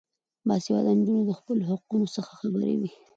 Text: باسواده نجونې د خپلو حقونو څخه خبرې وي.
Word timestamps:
باسواده 0.47 0.91
نجونې 0.99 1.23
د 1.25 1.31
خپلو 1.39 1.61
حقونو 1.69 2.07
څخه 2.15 2.31
خبرې 2.39 2.73
وي. 2.79 2.91